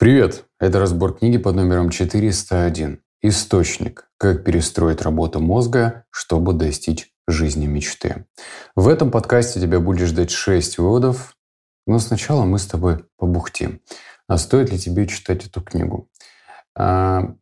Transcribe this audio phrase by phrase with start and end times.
[0.00, 0.46] Привет!
[0.58, 3.02] Это разбор книги под номером 401.
[3.20, 4.08] Источник.
[4.16, 8.24] Как перестроить работу мозга, чтобы достичь жизни мечты.
[8.74, 11.36] В этом подкасте тебя будет ждать 6 выводов,
[11.86, 13.82] но сначала мы с тобой побухтим.
[14.26, 16.08] А стоит ли тебе читать эту книгу?
[16.74, 17.34] А,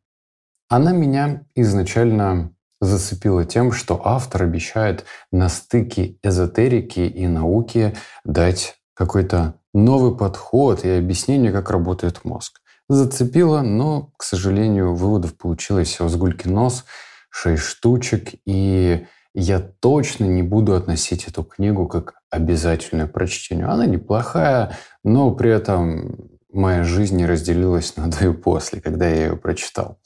[0.68, 9.54] она меня изначально зацепила тем, что автор обещает на стыке эзотерики и науки дать какой-то
[9.72, 12.60] новый подход и объяснение, как работает мозг.
[12.88, 16.84] Зацепило, но, к сожалению, выводов получилось всего с гульки нос,
[17.30, 23.70] шесть штучек, и я точно не буду относить эту книгу как обязательную прочтению.
[23.70, 29.26] Она неплохая, но при этом моя жизнь не разделилась на до и после, когда я
[29.26, 29.98] ее прочитал.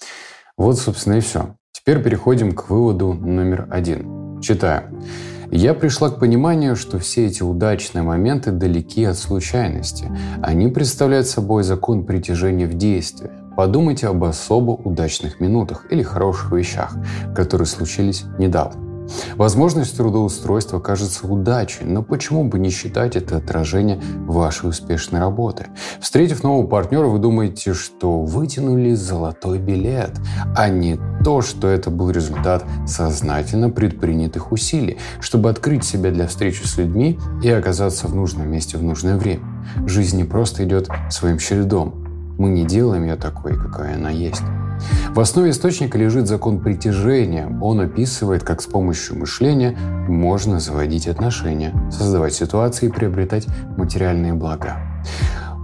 [0.58, 1.56] Вот, собственно, и все.
[1.72, 4.40] Теперь переходим к выводу номер один.
[4.42, 5.02] Читаю
[5.52, 10.10] я пришла к пониманию, что все эти удачные моменты далеки от случайности.
[10.42, 13.30] Они представляют собой закон притяжения в действии.
[13.54, 16.96] Подумайте об особо удачных минутах или хороших вещах,
[17.34, 18.91] которые случились недавно.
[19.36, 25.66] Возможность трудоустройства кажется удачей, но почему бы не считать это отражение вашей успешной работы?
[26.00, 30.12] Встретив нового партнера, вы думаете, что вытянули золотой билет,
[30.56, 36.64] а не то, что это был результат сознательно предпринятых усилий, чтобы открыть себя для встречи
[36.64, 39.42] с людьми и оказаться в нужном месте в нужное время.
[39.86, 41.94] Жизнь не просто идет своим чередом.
[42.38, 44.42] Мы не делаем ее такой, какая она есть.
[45.10, 47.48] В основе источника лежит закон притяжения.
[47.60, 49.76] Он описывает, как с помощью мышления
[50.08, 54.78] можно заводить отношения, создавать ситуации и приобретать материальные блага.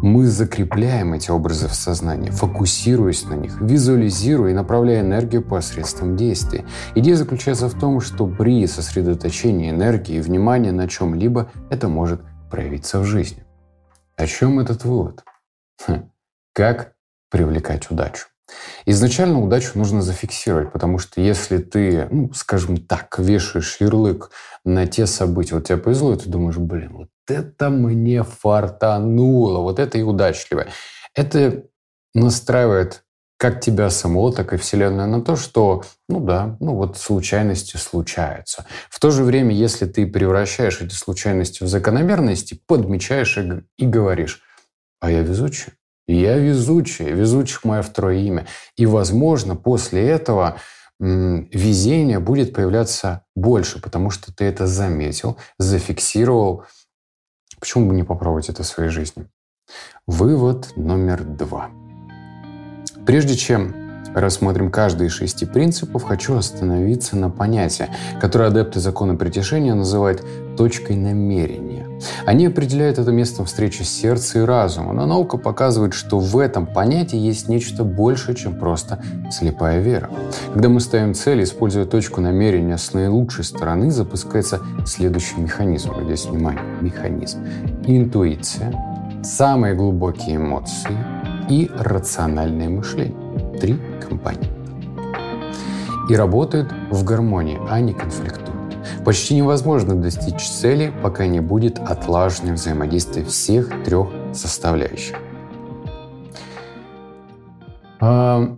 [0.00, 6.64] Мы закрепляем эти образы в сознании, фокусируясь на них, визуализируя и направляя энергию посредством действий.
[6.94, 13.00] Идея заключается в том, что при сосредоточении энергии и внимания на чем-либо это может проявиться
[13.00, 13.42] в жизни.
[14.16, 15.24] О чем этот вывод?
[15.86, 16.10] Хм.
[16.52, 16.92] Как
[17.30, 18.26] привлекать удачу?
[18.86, 24.30] Изначально удачу нужно зафиксировать, потому что если ты, ну, скажем так, вешаешь ярлык
[24.64, 29.78] на те события, вот тебе повезло, и ты думаешь, блин, вот это мне фартануло, вот
[29.78, 30.68] это и удачливое.
[31.14, 31.64] Это
[32.14, 33.04] настраивает
[33.38, 38.66] как тебя самого, так и Вселенную на то, что, ну да, ну вот случайности случаются.
[38.90, 44.42] В то же время, если ты превращаешь эти случайности в закономерности, подмечаешь и, и говоришь,
[45.00, 45.72] а я везучий,
[46.14, 48.46] я везучий, везучих мое второе имя.
[48.76, 50.58] И, возможно, после этого
[51.00, 56.64] везение будет появляться больше, потому что ты это заметил, зафиксировал.
[57.60, 59.28] Почему бы не попробовать это в своей жизни?
[60.06, 61.70] Вывод номер два.
[63.06, 63.87] Прежде чем
[64.20, 67.88] рассмотрим каждый из шести принципов, хочу остановиться на понятии,
[68.20, 70.24] которое адепты закона притяжения называют
[70.56, 71.86] точкой намерения.
[72.26, 77.18] Они определяют это местом встречи сердца и разума, но наука показывает, что в этом понятии
[77.18, 80.10] есть нечто большее, чем просто слепая вера.
[80.52, 85.92] Когда мы ставим цель, используя точку намерения с наилучшей стороны, запускается следующий механизм.
[86.04, 87.44] Здесь внимание, механизм.
[87.86, 88.72] Интуиция,
[89.22, 90.96] самые глубокие эмоции
[91.48, 93.27] и рациональное мышление.
[93.60, 94.48] Три компонента.
[96.08, 98.76] И работают в гармонии, а не конфликтуют.
[99.04, 105.16] Почти невозможно достичь цели, пока не будет отлажено взаимодействие всех трех составляющих.
[108.00, 108.56] А,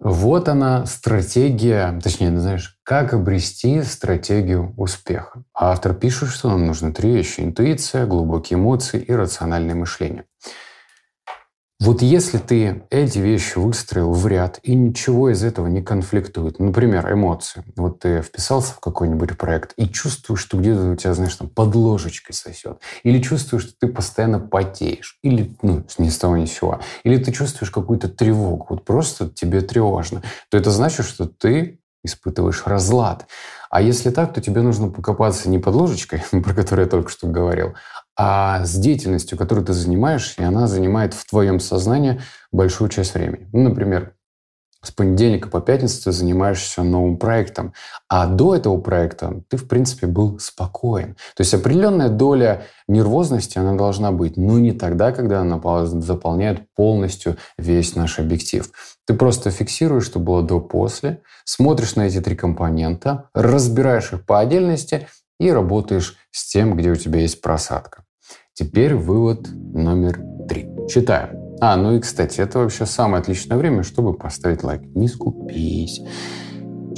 [0.00, 5.42] вот она стратегия, точнее, знаешь, как обрести стратегию успеха.
[5.52, 7.40] Автор пишет, что нам нужны три вещи.
[7.40, 10.24] Интуиция, глубокие эмоции и рациональное мышление.
[11.80, 17.12] Вот если ты эти вещи выстроил в ряд, и ничего из этого не конфликтует, например,
[17.12, 17.62] эмоции.
[17.76, 21.76] Вот ты вписался в какой-нибудь проект и чувствуешь, что где-то у тебя, знаешь, там под
[21.76, 22.80] ложечкой сосет.
[23.04, 25.18] Или чувствуешь, что ты постоянно потеешь.
[25.22, 26.80] Или, ну, ни с того ни с сего.
[27.04, 28.66] Или ты чувствуешь какую-то тревогу.
[28.70, 30.24] Вот просто тебе тревожно.
[30.50, 33.26] То это значит, что ты испытываешь разлад.
[33.70, 37.26] А если так, то тебе нужно покопаться не под ложечкой, про которую я только что
[37.26, 37.74] говорил,
[38.18, 42.20] а с деятельностью, которой ты занимаешься, и она занимает в твоем сознании
[42.50, 43.48] большую часть времени.
[43.52, 44.14] Ну, например,
[44.82, 47.74] с понедельника по пятницу ты занимаешься новым проектом,
[48.08, 51.14] а до этого проекта ты, в принципе, был спокоен.
[51.36, 57.36] То есть определенная доля нервозности, она должна быть, но не тогда, когда она заполняет полностью
[57.56, 58.70] весь наш объектив.
[59.06, 65.08] Ты просто фиксируешь, что было до-после, смотришь на эти три компонента, разбираешь их по отдельности
[65.40, 68.04] и работаешь с тем, где у тебя есть просадка.
[68.58, 70.66] Теперь вывод номер три.
[70.88, 71.28] Читаем.
[71.60, 74.82] А, ну и, кстати, это вообще самое отличное время, чтобы поставить лайк.
[74.96, 76.00] Не скупись.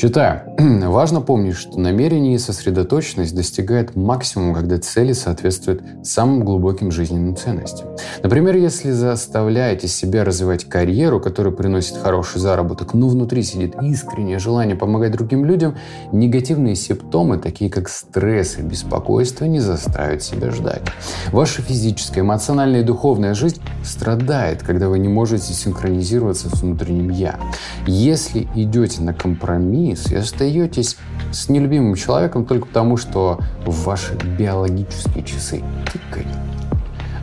[0.00, 0.40] Читаю.
[0.88, 7.88] Важно помнить, что намерение и сосредоточенность достигают максимума, когда цели соответствуют самым глубоким жизненным ценностям.
[8.22, 14.74] Например, если заставляете себя развивать карьеру, которая приносит хороший заработок, но внутри сидит искреннее желание
[14.74, 15.76] помогать другим людям,
[16.12, 20.80] негативные симптомы, такие как стресс и беспокойство, не заставят себя ждать.
[21.30, 27.38] Ваша физическая, эмоциональная и духовная жизнь страдает, когда вы не можете синхронизироваться с внутренним «я».
[27.86, 30.96] Если идете на компромисс, компромисс и остаетесь
[31.32, 36.28] с нелюбимым человеком только потому, что ваши биологические часы тикают.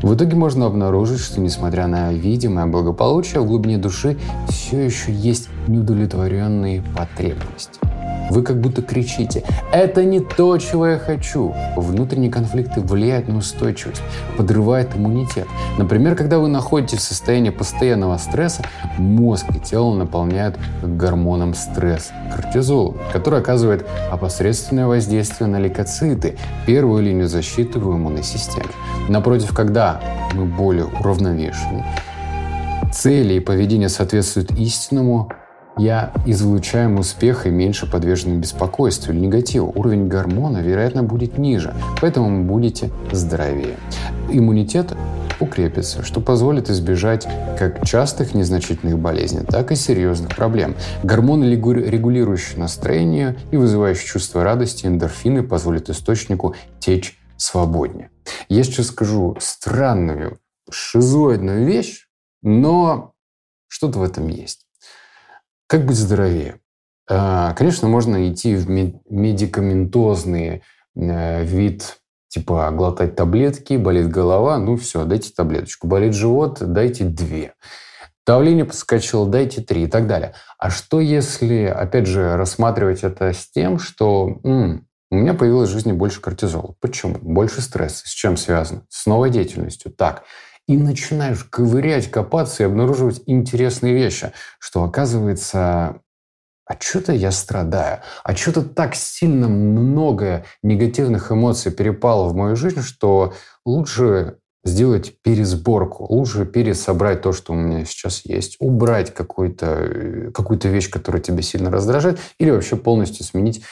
[0.01, 4.17] В итоге можно обнаружить, что несмотря на видимое благополучие, в глубине души
[4.47, 7.79] все еще есть неудовлетворенные потребности.
[8.29, 14.01] Вы как будто кричите «Это не то, чего я хочу!» Внутренние конфликты влияют на устойчивость,
[14.37, 15.47] подрывают иммунитет.
[15.77, 18.63] Например, когда вы находитесь в состоянии постоянного стресса,
[18.97, 27.27] мозг и тело наполняют гормоном стресс– кортизолом, который оказывает опосредственное воздействие на лейкоциты, первую линию
[27.27, 28.69] защиты в иммунной системе.
[29.09, 30.01] Напротив, когда
[30.33, 31.85] мы более уравновешены,
[32.91, 35.29] цели и поведение соответствуют истинному,
[35.77, 39.71] я излучаем успех и меньше подвержены беспокойству или негативу.
[39.75, 43.77] Уровень гормона, вероятно, будет ниже, поэтому вы будете здоровее.
[44.29, 44.95] Иммунитет
[45.39, 47.27] укрепится, что позволит избежать
[47.57, 50.75] как частых незначительных болезней, так и серьезных проблем.
[51.03, 58.09] Гормоны, регулирующие настроение и вызывающие чувство радости, эндорфины, позволят источнику течь свободнее.
[58.49, 60.39] Я сейчас скажу странную,
[60.69, 62.07] шизоидную вещь,
[62.41, 63.13] но
[63.67, 64.66] что-то в этом есть.
[65.67, 66.59] Как быть здоровее?
[67.09, 70.63] А, конечно, можно идти в медикаментозный
[70.95, 71.97] э, вид,
[72.29, 75.87] типа глотать таблетки, болит голова, ну все, дайте таблеточку.
[75.87, 77.53] Болит живот, дайте две.
[78.25, 80.33] Давление подскочило, дайте три и так далее.
[80.57, 85.73] А что если, опять же, рассматривать это с тем, что м, у меня появилось в
[85.73, 86.75] жизни больше кортизола.
[86.81, 87.17] Почему?
[87.21, 88.05] Больше стресса.
[88.05, 88.83] С чем связано?
[88.89, 89.93] С новой деятельностью.
[89.93, 90.23] Так,
[90.67, 96.01] и начинаешь ковырять, копаться и обнаруживать интересные вещи, что оказывается,
[96.65, 102.81] а что-то я страдаю, а что-то так сильно много негативных эмоций перепало в мою жизнь,
[102.81, 103.33] что
[103.65, 110.89] лучше сделать пересборку, лучше пересобрать то, что у меня сейчас есть, убрать какую-то какую вещь,
[110.89, 113.63] которая тебя сильно раздражает, или вообще полностью сменить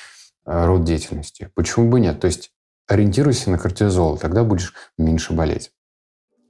[0.46, 1.50] э, род деятельности.
[1.54, 2.22] Почему бы нет?
[2.22, 2.52] То есть
[2.88, 5.72] ориентируйся на кортизол, тогда будешь меньше болеть.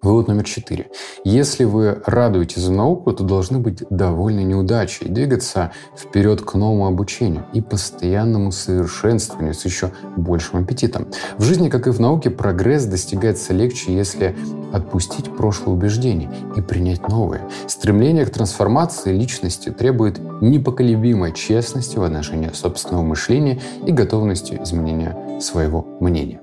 [0.02, 0.92] Вывод номер четыре.
[1.24, 7.48] Если вы радуете за науку, то должны быть довольны неудачей, двигаться вперед к новому обучению
[7.54, 11.08] и постоянному совершенствованию с еще большим аппетитом.
[11.40, 14.36] В жизни, как и в науке, прогресс достигается легче, если
[14.72, 17.42] отпустить прошлые убеждения и принять новые.
[17.66, 25.88] Стремление к трансформации личности требует непоколебимой честности в отношении собственного мышления и готовности изменения своего
[26.00, 26.42] мнения.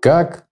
[0.00, 0.46] Как?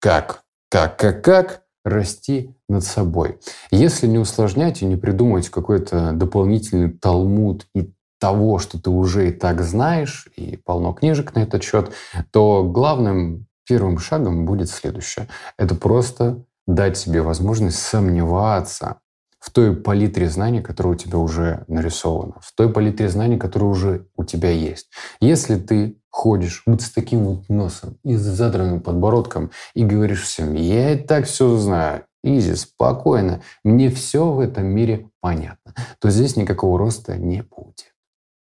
[0.00, 0.45] Как?
[0.76, 3.38] Как, как, как расти над собой.
[3.70, 9.32] Если не усложнять и не придумать какой-то дополнительный талмуд и того, что ты уже и
[9.32, 11.94] так знаешь, и полно книжек на этот счет,
[12.30, 15.28] то главным первым шагом будет следующее.
[15.56, 18.96] Это просто дать себе возможность сомневаться
[19.38, 24.06] в той палитре знаний, которая у тебя уже нарисована, в той палитре знаний, которая уже
[24.14, 24.90] у тебя есть.
[25.20, 30.54] Если ты ходишь вот с таким вот носом и с задранным подбородком и говоришь всем,
[30.54, 36.34] я и так все знаю, изи, спокойно, мне все в этом мире понятно, то здесь
[36.34, 37.94] никакого роста не будет.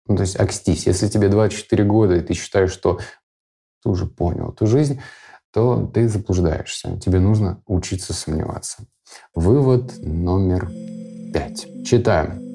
[0.09, 0.89] Ну, то есть окстись.
[0.89, 2.99] Если тебе 24 года, и ты считаешь, что
[3.85, 5.01] ты уже понял эту жизнь,
[5.53, 6.99] то ты заблуждаешься.
[6.99, 8.87] Тебе нужно учиться сомневаться.
[9.37, 10.69] Вывод номер
[11.33, 11.69] пять.
[11.87, 12.52] Читаем.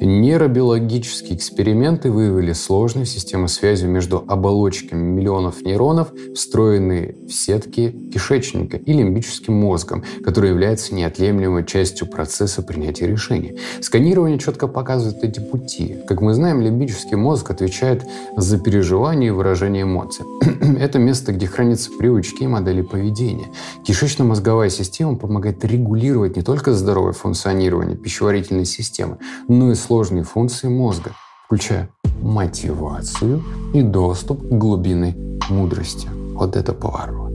[0.00, 8.92] Нейробиологические эксперименты выявили сложную систему связи между оболочками миллионов нейронов, встроенные в сетки кишечника и
[8.94, 13.58] лимбическим мозгом, который является неотъемлемой частью процесса принятия решений.
[13.82, 15.96] Сканирование четко показывает эти пути.
[16.08, 20.24] Как мы знаем, лимбический мозг отвечает за переживание и выражение эмоций.
[20.80, 23.48] Это место, где хранятся привычки и модели поведения.
[23.84, 31.16] Кишечно-мозговая система помогает регулировать не только здоровое функционирование пищеварительной системы, но и сложные функции мозга,
[31.46, 31.90] включая
[32.22, 33.42] мотивацию
[33.74, 35.16] и доступ к глубинной
[35.48, 36.08] мудрости.
[36.32, 37.29] Вот это поворот.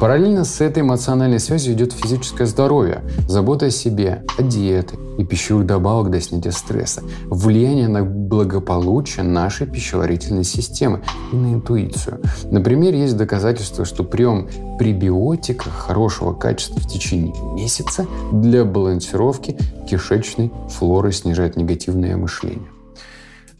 [0.00, 5.66] Параллельно с этой эмоциональной связью идет физическое здоровье, забота о себе, о диете и пищевых
[5.66, 12.20] добавок для снятия стресса, влияние на благополучие нашей пищеварительной системы и на интуицию.
[12.44, 14.48] Например, есть доказательства, что прием
[14.78, 22.68] пребиотика хорошего качества в течение месяца для балансировки кишечной флоры снижает негативное мышление.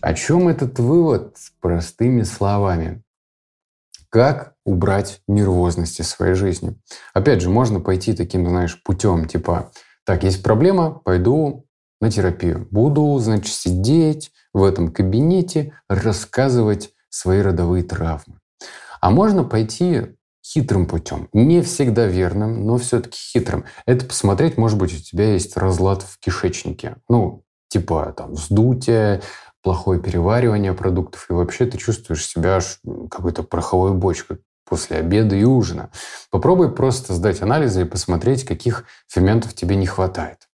[0.00, 1.34] О чем этот вывод?
[1.60, 3.02] Простыми словами.
[4.10, 6.76] Как убрать нервозность из своей жизни?
[7.14, 9.70] Опять же, можно пойти таким, знаешь, путем, типа,
[10.04, 11.66] так, есть проблема, пойду
[12.00, 12.66] на терапию.
[12.70, 18.38] Буду, значит, сидеть в этом кабинете, рассказывать свои родовые травмы.
[19.00, 21.28] А можно пойти хитрым путем.
[21.32, 23.64] Не всегда верным, но все-таки хитрым.
[23.86, 26.96] Это посмотреть, может быть, у тебя есть разлад в кишечнике.
[27.08, 29.20] Ну, типа там вздутие,
[29.62, 32.60] плохое переваривание продуктов, и вообще ты чувствуешь себя
[33.10, 35.90] какой-то пороховой бочкой после обеда и ужина.
[36.30, 40.48] Попробуй просто сдать анализы и посмотреть, каких ферментов тебе не хватает.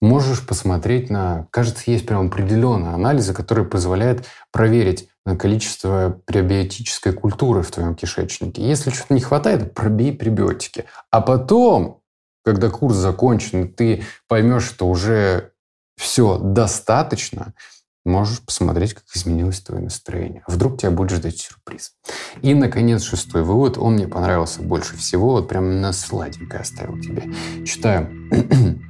[0.00, 1.46] Можешь посмотреть на...
[1.50, 8.62] Кажется, есть прям определенные анализы, которые позволяют проверить на количество пребиотической культуры в твоем кишечнике.
[8.62, 10.84] Если что-то не хватает, пробей пребиотики.
[11.10, 12.02] А потом,
[12.44, 15.52] когда курс закончен, ты поймешь, что уже
[15.96, 17.54] все достаточно,
[18.06, 20.42] можешь посмотреть, как изменилось твое настроение.
[20.46, 21.92] Вдруг тебя будет ждать сюрприз.
[22.42, 23.76] И, наконец, шестой вывод.
[23.78, 25.32] Он мне понравился больше всего.
[25.32, 27.24] Вот прям на сладенько оставил тебе.
[27.64, 28.08] Читаю.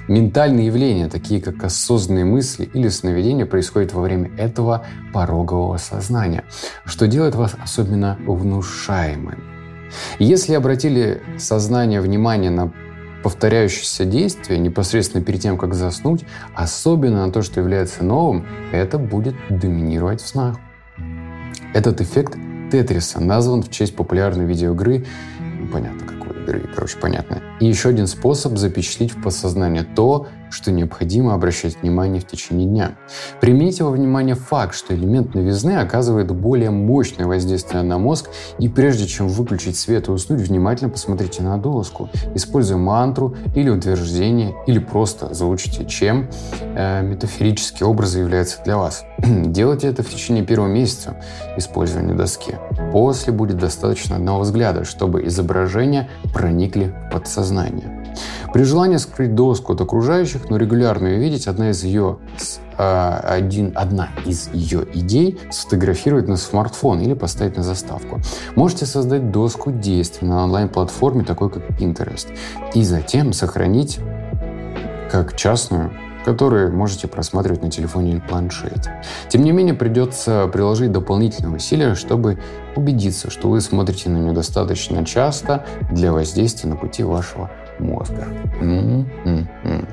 [0.07, 6.43] Ментальные явления, такие как осознанные мысли или сновидения, происходят во время этого порогового сознания,
[6.85, 9.43] что делает вас особенно внушаемым.
[10.19, 12.73] Если обратили сознание внимание на
[13.23, 19.35] повторяющиеся действия непосредственно перед тем, как заснуть, особенно на то, что является новым, это будет
[19.49, 20.57] доминировать в снах.
[21.73, 22.37] Этот эффект
[22.71, 25.05] Тетриса назван в честь популярной видеоигры,
[25.71, 27.41] понятно какой игры, короче, понятно.
[27.59, 32.91] И еще один способ запечатлеть в подсознание то, что необходимо обращать внимание в течение дня.
[33.41, 39.07] Примите во внимание факт, что элемент новизны оказывает более мощное воздействие на мозг, и прежде
[39.07, 45.33] чем выключить свет и уснуть, внимательно посмотрите на доску, используя мантру или утверждение, или просто
[45.33, 46.29] заучите, чем
[46.61, 49.05] э, метафорические образы являются для вас.
[49.17, 51.17] Делайте это в течение первого месяца
[51.57, 52.55] использования доски.
[52.93, 58.05] После будет достаточно одного взгляда, чтобы изображения проникли в подсознание.
[58.53, 62.19] При желании скрыть доску от окружающих, но регулярно ее видеть, одна из ее
[62.77, 68.21] а, один, одна из ее идей– сфотографировать на смартфон или поставить на заставку.
[68.55, 72.27] Можете создать доску действий на онлайн-платформе, такой как Pinterest,
[72.75, 73.97] и затем сохранить
[75.09, 75.91] как частную
[76.25, 79.03] которые можете просматривать на телефоне или планшете.
[79.29, 82.39] Тем не менее, придется приложить дополнительные усилия, чтобы
[82.75, 88.27] убедиться, что вы смотрите на нее достаточно часто для воздействия на пути вашего мозга.
[88.61, 89.87] М-м-м.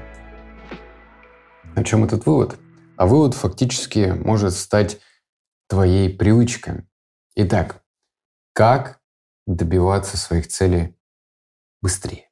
[1.74, 2.58] О чем этот вывод?
[2.96, 5.00] А вывод фактически может стать
[5.68, 6.86] твоей привычкой.
[7.36, 7.82] Итак,
[8.52, 9.00] как
[9.46, 10.96] добиваться своих целей
[11.80, 12.29] быстрее?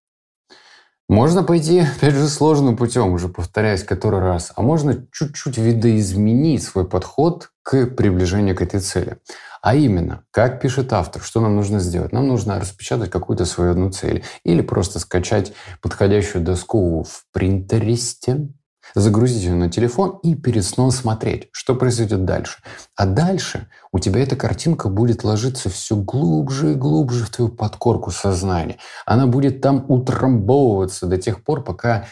[1.08, 6.86] Можно пойти, опять же, сложным путем, уже повторяюсь который раз, а можно чуть-чуть видоизменить свой
[6.86, 9.16] подход к приближению к этой цели.
[9.62, 12.12] А именно, как пишет автор, что нам нужно сделать?
[12.12, 18.48] Нам нужно распечатать какую-то свою одну цель или просто скачать подходящую доску в принтересте,
[18.94, 22.58] загрузить ее на телефон и перед сном смотреть, что произойдет дальше.
[22.96, 28.10] А дальше у тебя эта картинка будет ложиться все глубже и глубже в твою подкорку
[28.10, 28.78] сознания.
[29.06, 32.06] Она будет там утрамбовываться до тех пор, пока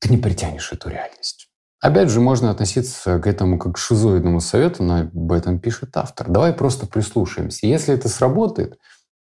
[0.00, 1.50] ты не притянешь эту реальность.
[1.80, 6.28] Опять же, можно относиться к этому как к шизоидному совету, но об этом пишет автор.
[6.28, 7.66] Давай просто прислушаемся.
[7.66, 8.78] Если это сработает,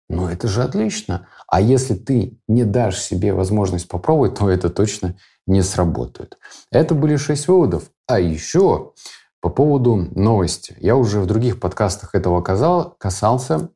[0.08, 1.28] ну это же отлично.
[1.46, 6.38] А если ты не дашь себе возможность попробовать, то это точно не сработает.
[6.70, 7.90] Это были шесть выводов.
[8.06, 8.92] А еще
[9.40, 10.74] по поводу новости.
[10.80, 13.70] Я уже в других подкастах этого касался.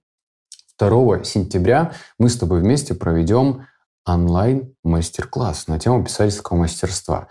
[0.78, 3.66] 2 сентября мы с тобой вместе проведем
[4.04, 7.28] онлайн-мастер-класс на тему писательского мастерства.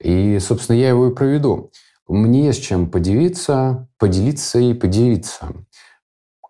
[0.00, 1.70] И, собственно, я его и проведу.
[2.08, 5.48] Мне есть чем поделиться, поделиться и поделиться.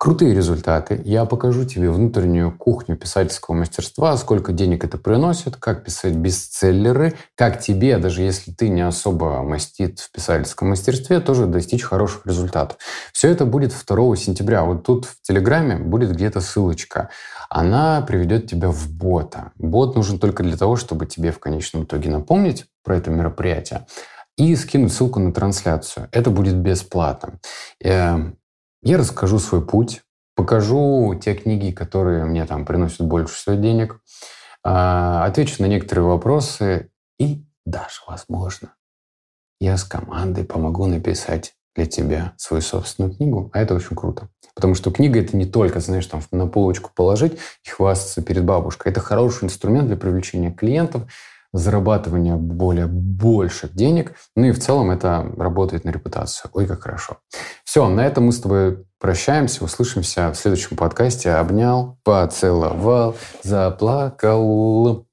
[0.04, 1.00] Крутые результаты.
[1.06, 7.58] Я покажу тебе внутреннюю кухню писательского мастерства, сколько денег это приносит, как писать бестселлеры, как
[7.58, 12.76] тебе, даже если ты не особо мастит в писательском мастерстве, тоже достичь хороших результатов.
[13.14, 14.64] Все это будет 2 сентября.
[14.64, 17.08] Вот тут в Телеграме будет где-то ссылочка.
[17.48, 19.52] Она приведет тебя в бота.
[19.56, 23.86] Бот нужен только для того, чтобы тебе в конечном итоге напомнить про это мероприятие
[24.36, 26.08] и скинуть ссылку на трансляцию.
[26.12, 27.38] Это будет бесплатно.
[28.86, 30.02] Я расскажу свой путь,
[30.36, 33.98] покажу те книги, которые мне там приносят больше всего денег,
[34.62, 38.74] а, отвечу на некоторые вопросы и даже, возможно,
[39.58, 44.28] я с командой помогу написать для тебя свою собственную книгу, а это очень круто.
[44.54, 48.92] Потому что книга это не только, знаешь, там на полочку положить и хвастаться перед бабушкой.
[48.92, 51.10] Это хороший инструмент для привлечения клиентов,
[51.54, 54.14] зарабатывания более больших денег.
[54.34, 56.50] Ну и в целом это работает на репутацию.
[56.52, 57.18] Ой, как хорошо.
[57.64, 61.30] Все, на этом мы с тобой прощаемся, услышимся в следующем подкасте.
[61.30, 65.06] Обнял, поцеловал, заплакал.